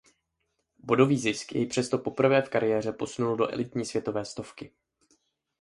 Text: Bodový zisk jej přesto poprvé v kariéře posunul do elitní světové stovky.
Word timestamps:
Bodový 0.77 1.19
zisk 1.19 1.51
jej 1.55 1.65
přesto 1.65 1.97
poprvé 1.97 2.41
v 2.41 2.49
kariéře 2.49 2.91
posunul 2.91 3.35
do 3.37 3.47
elitní 3.53 3.85
světové 3.85 4.25
stovky. 4.25 4.73